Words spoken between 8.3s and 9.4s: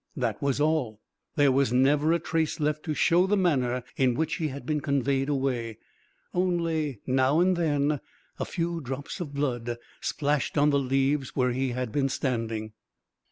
a few drops of